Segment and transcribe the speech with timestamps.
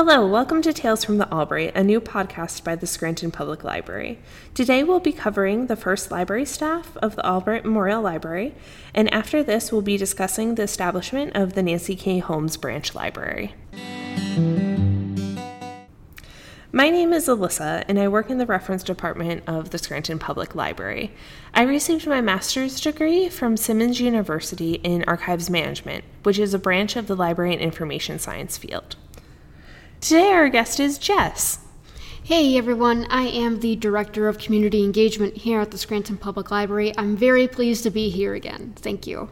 [0.00, 4.20] Hello, welcome to Tales from the Albright, a new podcast by the Scranton Public Library.
[4.54, 8.54] Today we'll be covering the first library staff of the Albright Memorial Library,
[8.94, 12.20] and after this, we'll be discussing the establishment of the Nancy K.
[12.20, 13.56] Holmes Branch Library.
[16.70, 20.54] My name is Alyssa, and I work in the reference department of the Scranton Public
[20.54, 21.10] Library.
[21.54, 26.94] I received my master's degree from Simmons University in Archives Management, which is a branch
[26.94, 28.94] of the library and information science field.
[30.00, 31.58] Today, our guest is Jess.
[32.22, 36.92] Hey everyone, I am the Director of Community Engagement here at the Scranton Public Library.
[36.96, 38.74] I'm very pleased to be here again.
[38.76, 39.28] Thank you.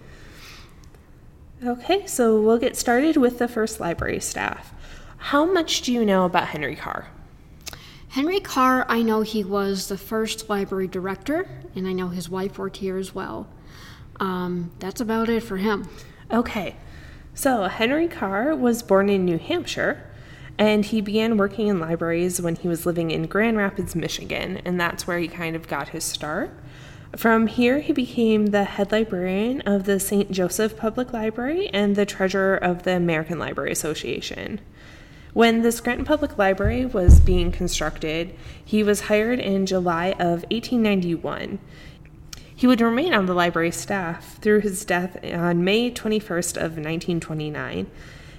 [1.65, 4.75] Okay, so we'll get started with the first library staff.
[5.19, 7.07] How much do you know about Henry Carr?
[8.09, 12.59] Henry Carr, I know he was the first library director, and I know his wife
[12.59, 13.49] worked here as well.
[14.19, 15.89] Um, that's about it for him.
[16.33, 16.75] Okay,
[17.35, 20.11] so Henry Carr was born in New Hampshire
[20.59, 24.81] and he began working in libraries when he was living in Grand Rapids, Michigan, and
[24.81, 26.51] that's where he kind of got his start.
[27.15, 30.31] From here, he became the head librarian of the St.
[30.31, 34.61] Joseph Public Library and the treasurer of the American Library Association.
[35.33, 38.35] When the Scranton Public Library was being constructed,
[38.65, 41.59] he was hired in July of 1891.
[42.55, 47.87] He would remain on the library staff through his death on May 21st of 1929,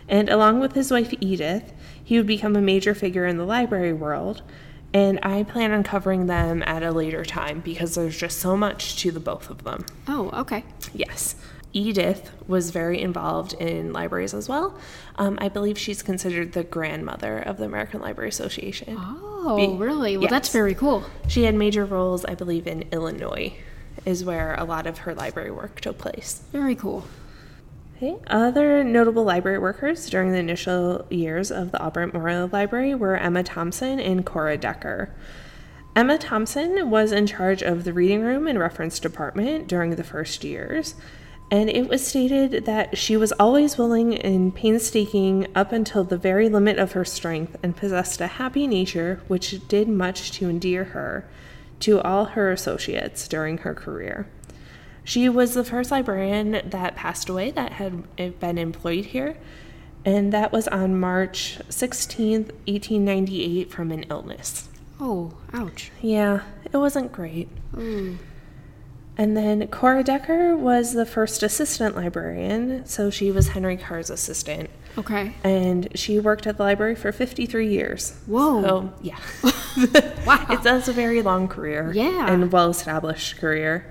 [0.08, 3.94] and along with his wife Edith, he would become a major figure in the library
[3.94, 4.42] world,
[4.94, 8.98] and I plan on covering them at a later time because there's just so much
[9.02, 9.86] to the both of them.
[10.08, 10.64] Oh, okay.
[10.94, 11.36] Yes.
[11.74, 14.80] Edith was very involved in libraries as well.
[15.18, 18.96] Um, I believe she's considered the grandmother of the American Library Association.
[18.98, 20.18] Oh, Be- really?
[20.18, 20.32] Well, yes.
[20.32, 21.04] that's very cool.
[21.28, 23.54] She had major roles, I believe, in Illinois,
[24.06, 26.42] is where a lot of her library work took place.
[26.52, 27.06] Very cool.
[27.98, 28.16] Okay.
[28.28, 33.42] Other notable library workers during the initial years of the Albright Memorial Library were Emma
[33.42, 35.16] Thompson and Cora Decker.
[35.96, 40.44] Emma Thompson was in charge of the reading room and reference department during the first
[40.44, 40.94] years,
[41.50, 46.50] and it was stated that she was always willing and painstaking up until the very
[46.50, 51.28] limit of her strength and possessed a happy nature which did much to endear her
[51.80, 54.28] to all her associates during her career.
[55.08, 59.38] She was the first librarian that passed away that had been employed here,
[60.04, 64.68] and that was on March 16th, 1898, from an illness.
[65.00, 65.92] Oh, ouch.
[66.02, 67.48] Yeah, it wasn't great.
[67.72, 68.18] Mm.
[69.18, 74.70] And then Cora Decker was the first assistant librarian, so she was Henry Carr's assistant.
[74.98, 75.36] Okay.
[75.42, 78.20] And she worked at the library for 53 years.
[78.26, 78.62] Whoa.
[78.62, 79.20] So, yeah.
[80.26, 80.46] wow.
[80.50, 81.94] It's, that's a very long career.
[81.96, 82.30] Yeah.
[82.30, 83.90] And well established career.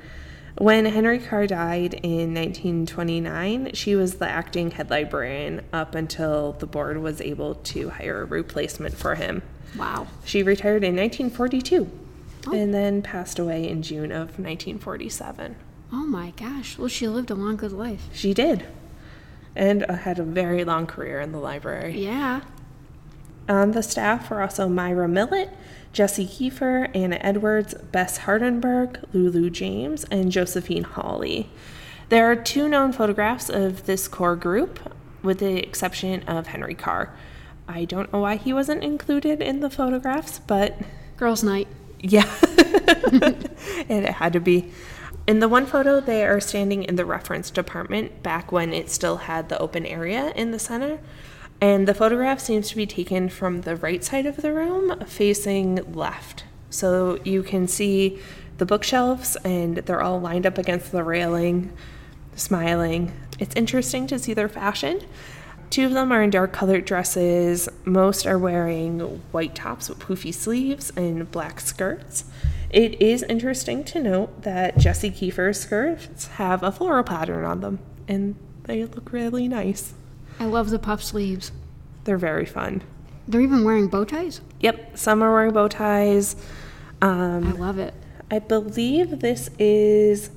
[0.59, 6.67] When Henry Carr died in 1929, she was the acting head librarian up until the
[6.67, 9.43] board was able to hire a replacement for him.
[9.77, 10.07] Wow.
[10.25, 11.91] She retired in 1942
[12.47, 12.55] oh.
[12.55, 15.57] and then passed away in June of 1947.
[15.93, 16.79] Oh my gosh.
[16.79, 18.09] Well, she lived a long, good life.
[18.15, 18.67] She did.
[19.55, 22.01] And uh, had a very long career in the library.
[22.01, 22.41] Yeah.
[23.47, 25.51] On the staff were also Myra Millett,
[25.97, 31.49] Jessie Kiefer, Anna Edwards, Bess Hardenberg, Lulu James, and Josephine Hawley.
[32.11, 34.79] There are two known photographs of this core group,
[35.23, 37.17] with the exception of Henry Carr.
[37.67, 40.77] I don't know why he wasn't included in the photographs, but.
[41.17, 41.67] Girls' night.
[41.99, 42.31] Yeah.
[43.89, 44.71] and it had to be.
[45.27, 49.17] In the one photo, they are standing in the reference department back when it still
[49.17, 50.99] had the open area in the center.
[51.61, 55.93] And the photograph seems to be taken from the right side of the room, facing
[55.95, 56.45] left.
[56.69, 58.21] So you can see
[58.59, 61.73] the bookshelves, and they're all lined up against the railing,
[62.35, 63.13] smiling.
[63.39, 65.01] It's interesting to see their fashion.
[65.69, 67.69] Two of them are in dark colored dresses.
[67.85, 69.01] Most are wearing
[69.33, 72.25] white tops with poofy sleeves and black skirts.
[72.71, 77.79] It is interesting to note that Jessie Kiefer's skirts have a floral pattern on them,
[78.07, 79.95] and they look really nice.
[80.39, 81.53] I love the puff sleeves.
[82.05, 82.83] They're very fun.
[83.29, 84.41] They're even wearing bow ties?
[84.61, 86.37] Yep, some are wearing bow ties.
[87.03, 87.95] Um, I love it.
[88.31, 90.31] I believe this is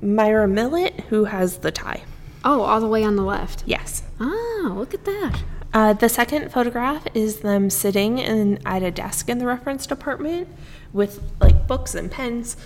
[0.00, 2.02] Myra Millett who has the tie.
[2.44, 3.64] Oh, all the way on the left?
[3.66, 4.02] Yes.
[4.20, 5.42] Ah, look at that.
[5.72, 10.48] Uh, the second photograph is them sitting in, at a desk in the reference department
[10.92, 12.56] with like books and pens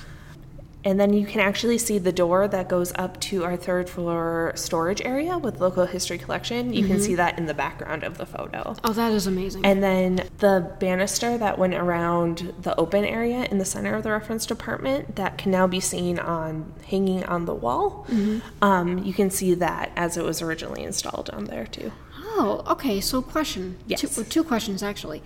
[0.84, 4.52] and then you can actually see the door that goes up to our third floor
[4.54, 6.72] storage area with local history collection.
[6.72, 6.92] You mm-hmm.
[6.92, 8.76] can see that in the background of the photo.
[8.84, 9.66] Oh, that is amazing.
[9.66, 14.10] And then the banister that went around the open area in the center of the
[14.10, 18.06] reference department that can now be seen on hanging on the wall.
[18.08, 18.64] Mm-hmm.
[18.64, 21.92] Um, you can see that as it was originally installed on there too.
[22.22, 23.00] Oh, okay.
[23.00, 23.78] So, question.
[23.86, 24.00] Yes.
[24.00, 25.22] Two, two questions actually.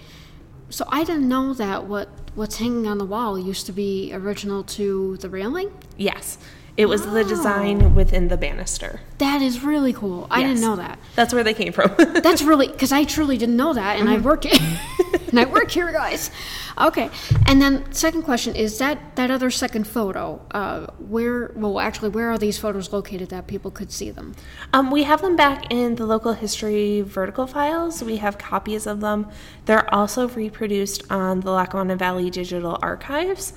[0.71, 4.63] So, I didn't know that what what's hanging on the wall used to be original
[4.65, 5.71] to the railing.
[5.97, 6.39] Yes.
[6.75, 9.01] It was the design within the banister.
[9.19, 10.27] That is really cool.
[10.31, 10.99] I didn't know that.
[11.15, 11.95] That's where they came from.
[11.99, 14.25] That's really because I truly didn't know that, and I Mm-hmm.
[14.25, 14.45] work
[15.29, 16.31] and I work here, guys.
[16.81, 17.11] Okay,
[17.47, 20.41] and then second question is that that other second photo.
[20.51, 21.53] Uh, where?
[21.55, 24.35] Well, actually, where are these photos located that people could see them?
[24.73, 28.03] Um, we have them back in the local history vertical files.
[28.03, 29.29] We have copies of them.
[29.67, 33.53] They're also reproduced on the Lackawanna Valley Digital Archives.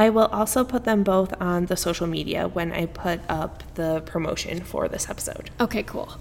[0.00, 4.00] I will also put them both on the social media when I put up the
[4.06, 5.50] promotion for this episode.
[5.60, 6.16] Okay, cool.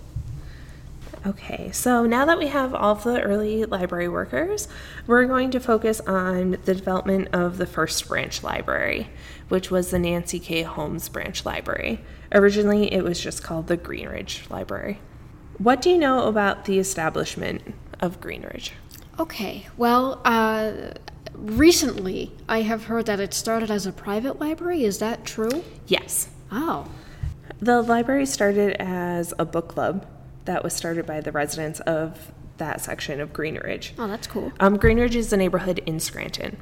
[1.25, 4.67] Okay, so now that we have all of the early library workers,
[5.07, 9.07] we're going to focus on the development of the first branch library,
[9.47, 10.63] which was the Nancy K.
[10.63, 12.01] Holmes Branch Library.
[12.33, 14.99] Originally, it was just called the Greenridge Library.
[15.57, 18.71] What do you know about the establishment of Greenridge?
[19.17, 20.71] Okay, well, uh,
[21.39, 24.83] recently I have heard that it started as a private library.
[24.83, 25.63] Is that true?
[25.87, 26.29] Yes.
[26.51, 26.87] Oh,
[27.59, 30.05] The library started as a book club
[30.45, 33.91] that was started by the residents of that section of Greenridge.
[33.97, 34.51] oh, that's cool.
[34.59, 36.57] Um, Greenridge is a neighborhood in Scranton.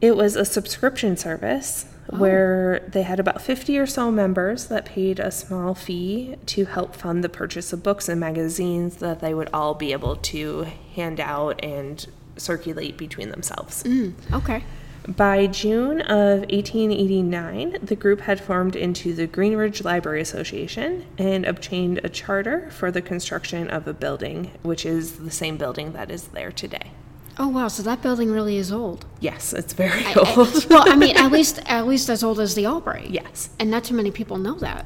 [0.00, 5.20] It was a subscription service where they had about 50 or so members that paid
[5.20, 9.48] a small fee to help fund the purchase of books and magazines that they would
[9.52, 12.06] all be able to hand out and
[12.36, 13.82] circulate between themselves.
[13.84, 14.64] Mm, okay.
[15.08, 22.00] By June of 1889, the group had formed into the Greenridge Library Association and obtained
[22.04, 26.28] a charter for the construction of a building, which is the same building that is
[26.28, 26.92] there today.
[27.38, 29.06] Oh wow, so that building really is old.
[29.18, 30.66] Yes, it's very I- old.
[30.68, 33.10] well, I mean, at least at least as old as the Albright.
[33.10, 33.50] yes.
[33.58, 34.84] And not too many people know that.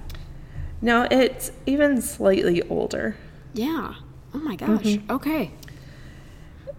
[0.81, 3.17] No, it's even slightly older.
[3.53, 3.95] Yeah.
[4.33, 4.99] Oh my gosh.
[5.11, 5.51] Okay.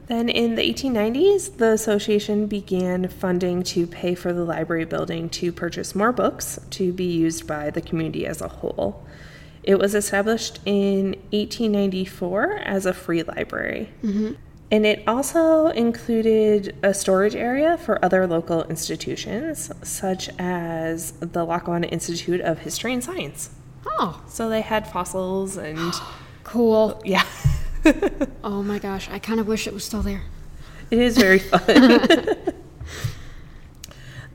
[0.07, 5.51] Then in the 1890s, the association began funding to pay for the library building to
[5.51, 9.06] purchase more books to be used by the community as a whole.
[9.63, 13.89] It was established in 1894 as a free library.
[14.01, 14.33] Mm-hmm.
[14.71, 21.88] And it also included a storage area for other local institutions, such as the Lackawanna
[21.88, 23.50] Institute of History and Science.
[23.86, 25.94] Oh, So they had fossils and,
[26.44, 27.01] cool.
[27.04, 27.25] yeah.
[28.44, 30.24] Oh my gosh, I kind of wish it was still there.
[30.89, 31.59] It is very fun.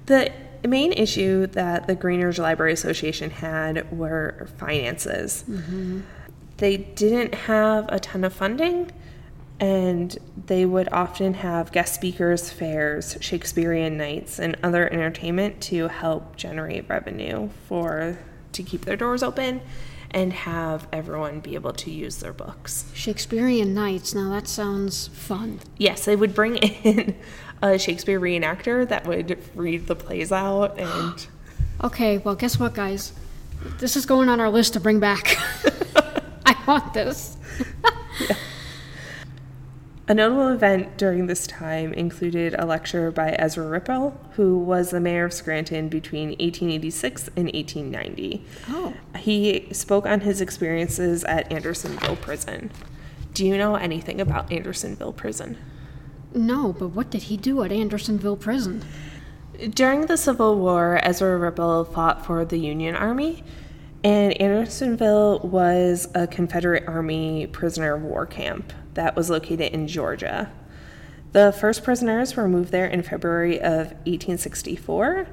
[0.06, 0.32] the
[0.66, 5.44] main issue that the Greenridge Library Association had were finances.
[5.48, 6.00] Mm-hmm.
[6.58, 8.90] They didn't have a ton of funding,
[9.58, 10.16] and
[10.46, 16.88] they would often have guest speakers, fairs, Shakespearean nights, and other entertainment to help generate
[16.88, 18.18] revenue for
[18.52, 19.62] to keep their doors open
[20.12, 22.90] and have everyone be able to use their books.
[22.94, 24.14] Shakespearean Nights.
[24.14, 25.60] Now that sounds fun.
[25.78, 27.16] Yes, they would bring in
[27.62, 31.26] a Shakespeare reenactor that would read the plays out and
[31.84, 33.12] Okay, well, guess what, guys?
[33.78, 35.36] This is going on our list to bring back.
[36.46, 37.36] I want this.
[40.12, 45.00] a notable event during this time included a lecture by Ezra Ripple, who was the
[45.00, 48.44] mayor of Scranton between 1886 and 1890.
[48.68, 48.92] Oh.
[49.16, 52.70] He spoke on his experiences at Andersonville Prison.
[53.32, 55.56] Do you know anything about Andersonville Prison?
[56.34, 58.84] No, but what did he do at Andersonville Prison?
[59.70, 63.44] During the Civil War, Ezra Ripple fought for the Union Army,
[64.04, 70.52] and Andersonville was a Confederate Army prisoner of war camp that was located in Georgia.
[71.32, 75.26] The first prisoners were moved there in February of 1864,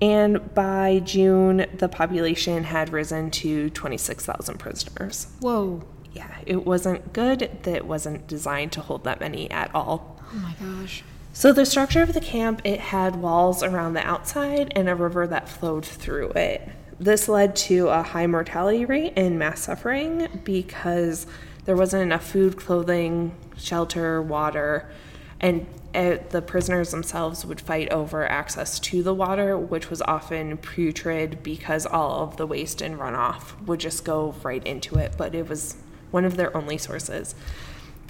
[0.00, 5.26] and by June, the population had risen to 26,000 prisoners.
[5.40, 5.82] Whoa.
[6.12, 7.58] Yeah, it wasn't good.
[7.62, 10.20] That it wasn't designed to hold that many at all.
[10.32, 11.02] Oh my gosh.
[11.32, 15.26] So the structure of the camp, it had walls around the outside and a river
[15.26, 16.68] that flowed through it.
[17.00, 21.26] This led to a high mortality rate and mass suffering because
[21.64, 24.90] there wasn't enough food, clothing, shelter, water,
[25.40, 31.42] and the prisoners themselves would fight over access to the water, which was often putrid
[31.42, 35.14] because all of the waste and runoff would just go right into it.
[35.16, 35.76] But it was
[36.10, 37.32] one of their only sources.
[37.32, 37.36] it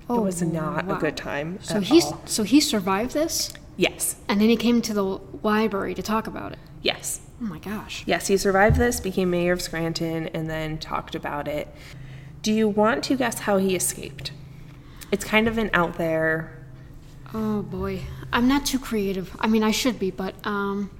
[0.09, 0.97] oh, was not wow.
[0.97, 1.61] a good time.
[1.63, 2.23] So all.
[2.27, 4.17] so he survived this, Yes.
[4.27, 6.59] and then he came to the library to talk about it.
[6.83, 7.21] Yes.
[7.41, 8.03] Oh my gosh.
[8.07, 11.69] Yes, he survived this, became mayor of Scranton, and then talked about it.
[12.43, 14.33] Do you want to guess how he escaped?
[15.11, 16.57] It's kind of an out there.
[17.33, 19.35] Oh boy, I'm not too creative.
[19.39, 20.91] I mean, I should be, but um,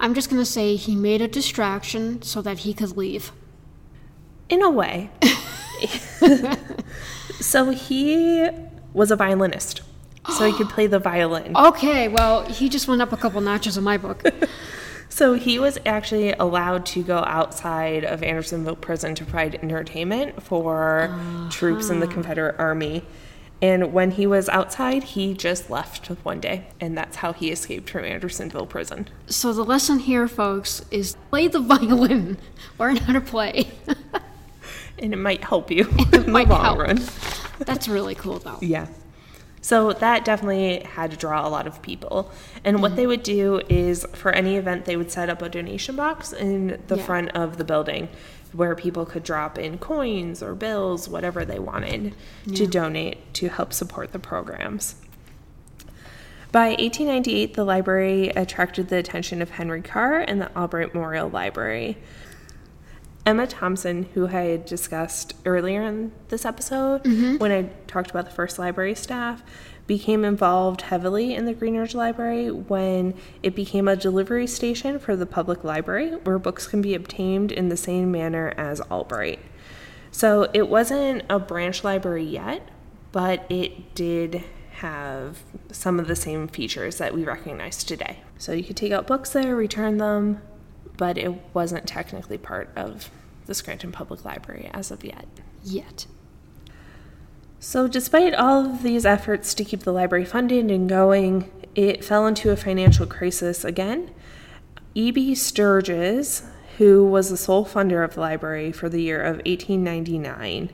[0.00, 3.32] I'm just gonna say he made a distraction so that he could leave.
[4.48, 5.10] In a way.
[7.40, 8.48] So he
[8.92, 9.82] was a violinist.
[10.36, 11.54] So he could play the violin.
[11.56, 14.22] Okay, well, he just went up a couple notches in my book.
[15.10, 21.18] So he was actually allowed to go outside of Andersonville prison to provide entertainment for
[21.50, 22.14] troops in the uh-huh.
[22.14, 23.02] Confederate Army.
[23.60, 26.68] And when he was outside, he just left one day.
[26.80, 29.08] And that's how he escaped from Andersonville prison.
[29.26, 32.38] so the lesson here, folks, is play the violin.
[32.78, 33.70] Learn how to play.
[35.00, 36.78] And it might help you in the long help.
[36.78, 37.00] run.
[37.60, 38.58] That's really cool, though.
[38.60, 38.88] Yeah.
[39.68, 42.32] So that definitely had to draw a lot of people.
[42.64, 45.94] And what they would do is for any event, they would set up a donation
[45.94, 47.02] box in the Yeah.
[47.02, 48.08] front of the building
[48.54, 52.14] where people could drop in coins or bills, whatever they wanted
[52.54, 54.94] to donate to help support the programs.
[56.50, 61.98] By 1898, the library attracted the attention of Henry Carr and the Albright Memorial Library.
[63.28, 67.36] Emma Thompson, who I had discussed earlier in this episode mm-hmm.
[67.36, 69.42] when I talked about the first library staff,
[69.86, 75.26] became involved heavily in the Greenridge Library when it became a delivery station for the
[75.26, 79.40] public library where books can be obtained in the same manner as Albright.
[80.10, 82.66] So it wasn't a branch library yet,
[83.12, 88.20] but it did have some of the same features that we recognize today.
[88.38, 90.40] So you could take out books there, return them,
[90.98, 93.10] but it wasn't technically part of
[93.46, 95.26] the Scranton Public Library as of yet.
[95.64, 96.06] Yet.
[97.60, 102.26] So, despite all of these efforts to keep the library funded and going, it fell
[102.26, 104.10] into a financial crisis again.
[104.94, 105.34] E.B.
[105.34, 106.42] Sturges,
[106.76, 110.70] who was the sole funder of the library for the year of 1899,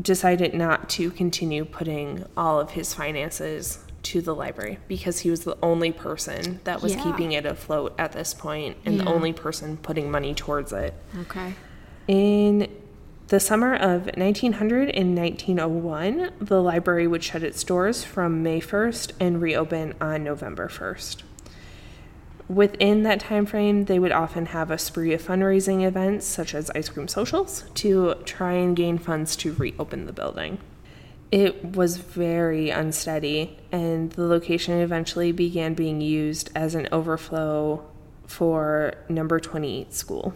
[0.00, 5.40] decided not to continue putting all of his finances to the library because he was
[5.44, 7.02] the only person that was Yeah.
[7.02, 10.94] keeping it afloat at this point and the only person putting money towards it.
[11.22, 11.54] Okay.
[12.06, 12.68] In
[13.28, 19.12] the summer of 1900 and 1901, the library would shut its doors from May 1st
[19.18, 21.24] and reopen on November 1st.
[22.48, 26.70] Within that time frame, they would often have a spree of fundraising events such as
[26.76, 30.58] ice cream socials to try and gain funds to reopen the building.
[31.36, 37.86] It was very unsteady, and the location eventually began being used as an overflow
[38.26, 40.34] for number 28 school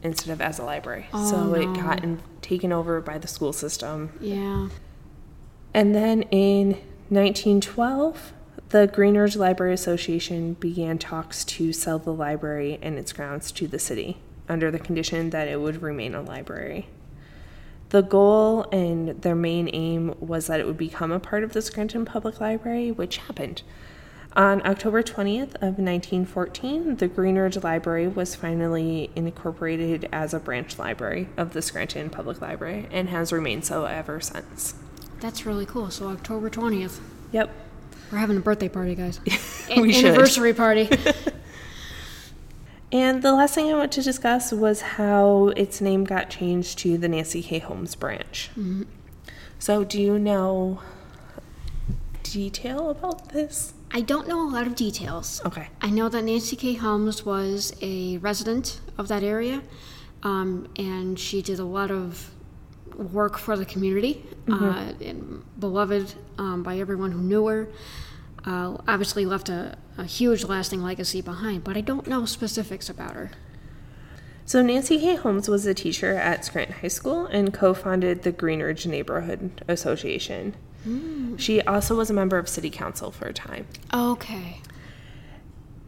[0.00, 1.06] instead of as a library.
[1.12, 4.12] Oh, so it got in, taken over by the school system.
[4.20, 4.68] Yeah.
[5.74, 6.74] And then in
[7.08, 8.32] 1912,
[8.68, 13.80] the Greenridge Library Association began talks to sell the library and its grounds to the
[13.80, 14.18] city
[14.48, 16.86] under the condition that it would remain a library.
[17.90, 21.62] The goal and their main aim was that it would become a part of the
[21.62, 23.62] Scranton Public Library, which happened.
[24.36, 31.28] On October 20th of 1914, the Greenridge Library was finally incorporated as a branch library
[31.36, 34.74] of the Scranton Public Library and has remained so ever since.
[35.20, 35.90] That's really cool.
[35.90, 37.00] So October 20th.
[37.32, 37.50] Yep.
[38.12, 39.20] We're having a birthday party, guys.
[39.76, 40.06] We should.
[40.06, 40.88] Anniversary party.
[42.90, 46.96] And the last thing I want to discuss was how its name got changed to
[46.96, 47.58] the Nancy K.
[47.58, 48.50] Holmes branch.
[49.58, 50.80] So, do you know
[52.22, 53.74] detail about this?
[53.90, 55.42] I don't know a lot of details.
[55.44, 55.68] Okay.
[55.80, 56.74] I know that Nancy K.
[56.74, 59.62] Holmes was a resident of that area,
[60.22, 62.30] um, and she did a lot of
[62.96, 67.68] work for the community, uh, and beloved um, by everyone who knew her.
[68.48, 73.12] Uh, obviously, left a, a huge lasting legacy behind, but I don't know specifics about
[73.12, 73.30] her.
[74.46, 75.16] So, Nancy K.
[75.16, 80.54] Holmes was a teacher at Scranton High School and co founded the Greenridge Neighborhood Association.
[81.36, 83.66] She also was a member of City Council for a time.
[83.92, 84.62] Okay.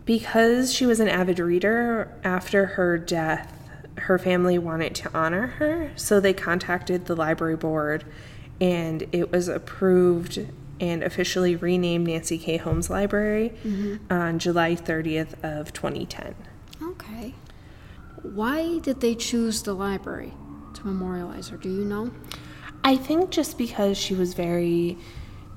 [0.04, 3.56] Because she was an avid reader, after her death,
[3.96, 8.04] her family wanted to honor her, so they contacted the library board
[8.60, 10.46] and it was approved
[10.80, 12.56] and officially renamed Nancy K.
[12.56, 14.12] Holmes Library mm-hmm.
[14.12, 16.34] on July 30th of 2010.
[16.82, 17.34] Okay.
[18.22, 20.32] Why did they choose the library
[20.74, 21.56] to memorialize her?
[21.56, 22.10] Do you know?
[22.82, 24.96] I think just because she was very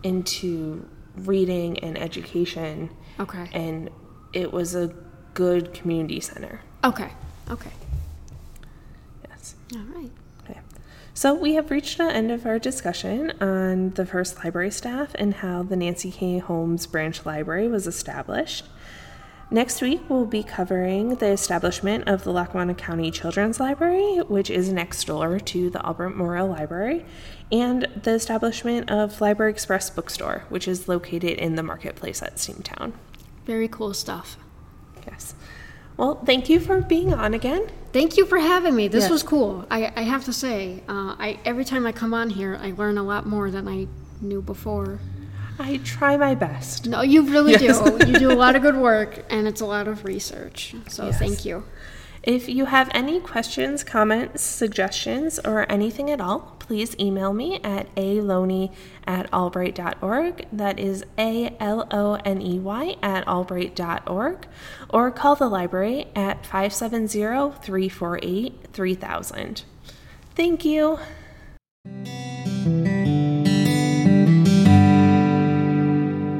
[0.03, 2.89] into reading and education
[3.19, 3.47] Okay.
[3.53, 3.89] and
[4.33, 4.93] it was a
[5.33, 6.61] good community center.
[6.83, 7.11] Okay.
[7.49, 7.71] Okay.
[9.29, 9.55] Yes.
[9.75, 10.11] All right.
[11.15, 15.35] So we have reached the end of our discussion on the first library staff and
[15.35, 16.39] how the Nancy K.
[16.39, 18.65] Holmes Branch Library was established.
[19.51, 24.73] Next week, we'll be covering the establishment of the Lackawanna County Children's Library, which is
[24.73, 27.05] next door to the Albright Memorial Library,
[27.51, 32.93] and the establishment of Library Express Bookstore, which is located in the marketplace at Steamtown.
[33.45, 34.37] Very cool stuff.
[35.05, 35.35] Yes.
[35.95, 37.69] Well, thank you for being on again.
[37.93, 38.87] Thank you for having me.
[38.87, 39.11] This Yeah.
[39.11, 39.65] was cool.
[39.69, 42.97] I, I have to say, uh, I every time I come on here, I learn
[42.97, 43.87] a lot more than I
[44.19, 44.99] knew before.
[45.59, 46.87] I try my best.
[46.87, 47.79] No, you really Yes.
[47.79, 47.99] do.
[48.07, 50.73] You do a lot of good work, and it's a lot of research.
[50.89, 51.19] So Yes.
[51.19, 51.63] thank you.
[52.23, 57.93] If you have any questions, comments, suggestions, or anything at all, please email me at
[57.95, 58.73] aloney
[59.05, 60.47] at albright.org.
[60.51, 64.47] That is A L O N E Y at albright.org.
[64.89, 69.63] Or call the library at 570 348 3000.
[70.35, 70.99] Thank you.